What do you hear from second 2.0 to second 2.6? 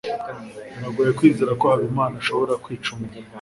ashobora